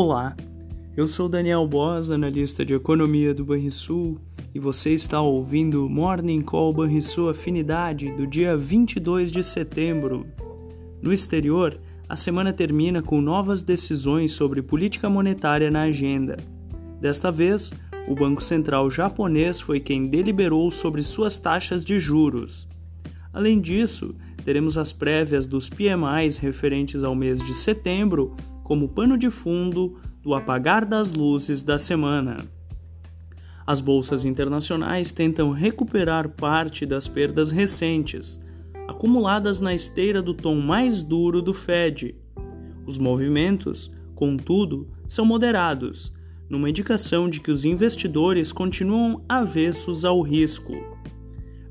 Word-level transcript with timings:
Olá, 0.00 0.36
eu 0.96 1.08
sou 1.08 1.28
Daniel 1.28 1.66
Boas, 1.66 2.08
analista 2.08 2.64
de 2.64 2.72
economia 2.72 3.34
do 3.34 3.44
Banrisul, 3.44 4.16
e 4.54 4.60
você 4.60 4.94
está 4.94 5.20
ouvindo 5.20 5.88
Morning 5.88 6.40
Call 6.40 6.72
Banrisul 6.72 7.30
Afinidade 7.30 8.08
do 8.12 8.24
dia 8.24 8.56
22 8.56 9.32
de 9.32 9.42
setembro. 9.42 10.24
No 11.02 11.12
exterior, 11.12 11.80
a 12.08 12.14
semana 12.14 12.52
termina 12.52 13.02
com 13.02 13.20
novas 13.20 13.64
decisões 13.64 14.30
sobre 14.30 14.62
política 14.62 15.10
monetária 15.10 15.68
na 15.68 15.82
agenda. 15.82 16.36
Desta 17.00 17.32
vez, 17.32 17.72
o 18.06 18.14
Banco 18.14 18.40
Central 18.40 18.88
japonês 18.92 19.60
foi 19.60 19.80
quem 19.80 20.06
deliberou 20.06 20.70
sobre 20.70 21.02
suas 21.02 21.38
taxas 21.38 21.84
de 21.84 21.98
juros. 21.98 22.68
Além 23.32 23.60
disso, 23.60 24.14
teremos 24.44 24.78
as 24.78 24.92
prévias 24.92 25.48
dos 25.48 25.68
PMIs 25.68 26.38
referentes 26.38 27.02
ao 27.02 27.16
mês 27.16 27.44
de 27.44 27.52
setembro 27.52 28.36
como 28.68 28.86
pano 28.86 29.16
de 29.16 29.30
fundo 29.30 29.96
do 30.22 30.34
apagar 30.34 30.84
das 30.84 31.10
luzes 31.14 31.62
da 31.62 31.78
semana. 31.78 32.44
As 33.66 33.80
bolsas 33.80 34.26
internacionais 34.26 35.10
tentam 35.10 35.52
recuperar 35.52 36.28
parte 36.28 36.84
das 36.84 37.08
perdas 37.08 37.50
recentes, 37.50 38.38
acumuladas 38.86 39.62
na 39.62 39.72
esteira 39.72 40.20
do 40.20 40.34
tom 40.34 40.56
mais 40.56 41.02
duro 41.02 41.40
do 41.40 41.54
Fed. 41.54 42.14
Os 42.86 42.98
movimentos, 42.98 43.90
contudo, 44.14 44.86
são 45.06 45.24
moderados, 45.24 46.12
numa 46.46 46.68
indicação 46.68 47.26
de 47.30 47.40
que 47.40 47.50
os 47.50 47.64
investidores 47.64 48.52
continuam 48.52 49.24
avessos 49.26 50.04
ao 50.04 50.20
risco. 50.20 50.74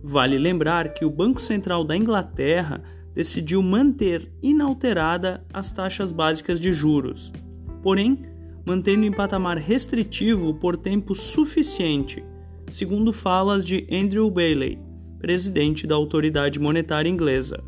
Vale 0.03 0.39
lembrar 0.39 0.95
que 0.95 1.05
o 1.05 1.11
Banco 1.11 1.39
Central 1.39 1.83
da 1.83 1.95
Inglaterra 1.95 2.81
decidiu 3.17 3.63
manter 3.63 4.31
inalterada 4.43 5.43
as 5.51 5.71
taxas 5.71 6.11
básicas 6.11 6.59
de 6.59 6.71
juros, 6.71 7.33
porém, 7.81 8.21
mantendo 8.63 9.05
em 9.05 9.11
patamar 9.11 9.57
restritivo 9.57 10.53
por 10.53 10.77
tempo 10.77 11.15
suficiente, 11.15 12.23
segundo 12.69 13.11
falas 13.11 13.65
de 13.65 13.87
Andrew 13.91 14.29
Bailey, 14.29 14.77
presidente 15.17 15.87
da 15.87 15.95
autoridade 15.95 16.59
monetária 16.59 17.09
inglesa. 17.09 17.63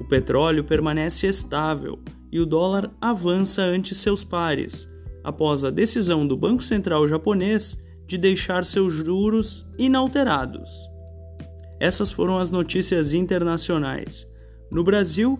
O 0.00 0.04
petróleo 0.04 0.64
permanece 0.64 1.26
estável 1.26 1.98
e 2.32 2.40
o 2.40 2.46
dólar 2.46 2.90
avança 2.98 3.60
ante 3.60 3.94
seus 3.94 4.24
pares, 4.24 4.88
após 5.22 5.64
a 5.64 5.70
decisão 5.70 6.26
do 6.26 6.34
Banco 6.34 6.62
Central 6.62 7.06
japonês 7.06 7.76
de 8.06 8.16
deixar 8.16 8.64
seus 8.64 8.94
juros 8.94 9.70
inalterados. 9.76 10.70
Essas 11.78 12.10
foram 12.10 12.38
as 12.38 12.50
notícias 12.50 13.12
internacionais. 13.12 14.26
No 14.70 14.82
Brasil, 14.82 15.38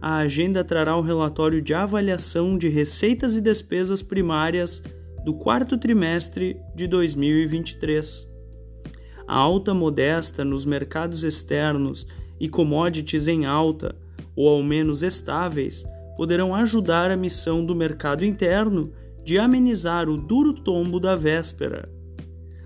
a 0.00 0.18
agenda 0.18 0.62
trará 0.62 0.96
o 0.96 1.00
relatório 1.00 1.60
de 1.60 1.74
avaliação 1.74 2.56
de 2.56 2.68
receitas 2.68 3.36
e 3.36 3.40
despesas 3.40 4.02
primárias 4.02 4.82
do 5.24 5.34
quarto 5.34 5.76
trimestre 5.76 6.56
de 6.74 6.86
2023. 6.86 8.26
A 9.26 9.36
alta 9.36 9.74
modesta 9.74 10.44
nos 10.44 10.64
mercados 10.64 11.24
externos 11.24 12.06
e 12.40 12.48
commodities 12.48 13.26
em 13.26 13.44
alta, 13.44 13.96
ou 14.36 14.48
ao 14.48 14.62
menos 14.62 15.02
estáveis, 15.02 15.84
poderão 16.16 16.54
ajudar 16.54 17.10
a 17.10 17.16
missão 17.16 17.64
do 17.64 17.74
mercado 17.74 18.24
interno 18.24 18.92
de 19.24 19.38
amenizar 19.38 20.08
o 20.08 20.16
duro 20.16 20.52
tombo 20.52 21.00
da 21.00 21.16
véspera. 21.16 21.88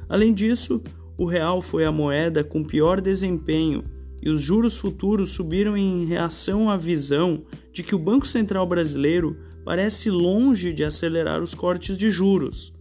Além 0.08 0.34
disso, 0.34 0.82
o 1.16 1.24
real 1.24 1.62
foi 1.62 1.84
a 1.84 1.90
moeda 1.90 2.44
com 2.44 2.62
pior 2.62 3.00
desempenho 3.00 3.82
e 4.22 4.30
os 4.30 4.40
juros 4.40 4.76
futuros 4.76 5.30
subiram 5.30 5.76
em 5.76 6.04
reação 6.04 6.70
à 6.70 6.76
visão 6.76 7.42
de 7.72 7.82
que 7.82 7.94
o 7.94 7.98
Banco 7.98 8.26
Central 8.26 8.66
brasileiro 8.66 9.36
parece 9.64 10.10
longe 10.10 10.72
de 10.72 10.84
acelerar 10.84 11.42
os 11.42 11.54
cortes 11.54 11.98
de 11.98 12.10
juros, 12.10 12.72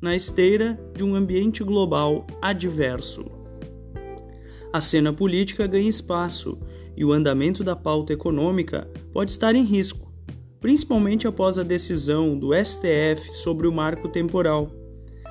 na 0.00 0.14
esteira 0.16 0.78
de 0.94 1.04
um 1.04 1.14
ambiente 1.14 1.62
global 1.62 2.26
adverso. 2.42 3.24
A 4.72 4.80
cena 4.80 5.12
política 5.12 5.66
ganha 5.66 5.88
espaço 5.88 6.58
e 6.96 7.04
o 7.04 7.12
andamento 7.12 7.62
da 7.62 7.76
pauta 7.76 8.12
econômica 8.12 8.90
pode 9.12 9.30
estar 9.30 9.54
em 9.54 9.62
risco, 9.62 10.12
principalmente 10.60 11.26
após 11.26 11.58
a 11.58 11.62
decisão 11.62 12.36
do 12.36 12.50
STF 12.52 13.32
sobre 13.34 13.66
o 13.66 13.72
marco 13.72 14.08
temporal 14.08 14.70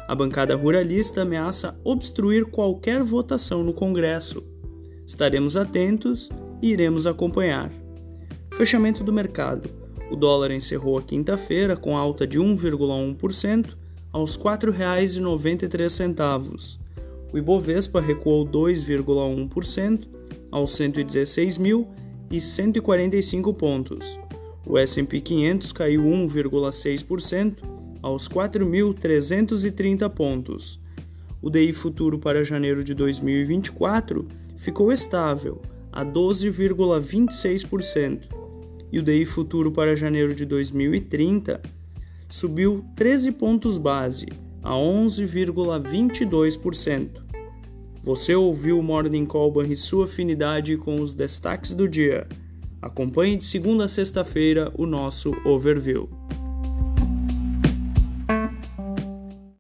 a 0.08 0.16
bancada 0.16 0.56
ruralista 0.56 1.24
ameaça 1.24 1.78
obstruir 1.84 2.46
qualquer 2.46 3.03
votação 3.03 3.62
no 3.62 3.74
Congresso. 3.74 4.41
Estaremos 5.07 5.56
atentos 5.56 6.29
e 6.62 6.72
iremos 6.72 7.07
acompanhar. 7.07 7.72
Fechamento 8.51 9.06
do 9.06 9.13
mercado. 9.13 9.69
O 10.12 10.18
dólar 10.18 10.51
encerrou 10.51 10.97
a 10.97 11.01
quinta-feira 11.01 11.78
com 11.78 11.97
alta 11.97 12.28
de 12.28 12.38
1,1% 12.38 13.69
aos 14.12 14.35
R$ 14.35 14.44
4,93. 14.44 16.78
O 17.31 17.38
Ibovespa 17.38 18.01
recuou 18.01 18.46
2,1% 18.46 20.09
aos 20.51 20.72
116.145 20.72 23.56
pontos. 23.56 24.19
O 24.66 24.78
S&P 24.78 25.22
500 25.22 25.72
caiu 25.72 26.03
1,6% 26.03 27.59
aos 28.01 28.28
4.330 28.28 30.09
pontos. 30.09 30.81
O 31.41 31.50
DI 31.50 31.72
futuro 31.72 32.19
para 32.19 32.44
janeiro 32.44 32.84
de 32.84 32.94
2024 32.94 34.28
ficou 34.57 34.91
estável, 34.91 35.62
a 35.91 36.03
12,26%, 36.03 38.23
e 38.91 39.00
o 39.00 39.03
DI 39.03 39.25
futuro 39.25 39.72
para 39.72 39.95
janeiro 39.95 40.35
de 40.35 40.45
2030 40.45 41.62
subiu 42.29 42.85
13 42.96 43.31
pontos 43.31 43.78
base, 43.78 44.28
a 44.62 44.72
11,22%. 44.72 47.25
Você 48.03 48.35
ouviu 48.35 48.78
o 48.79 48.84
Morning 48.84 49.25
Call 49.25 49.63
e 49.63 49.75
sua 49.75 50.06
afinidade 50.06 50.78
com 50.78 51.01
os 51.01 51.13
destaques 51.13 51.75
do 51.75 51.88
dia. 51.88 52.28
Acompanhe 52.81 53.38
de 53.38 53.46
segunda 53.46 53.85
a 53.85 53.88
sexta-feira 53.88 54.73
o 54.78 54.85
nosso 54.85 55.34
overview. 55.46 56.09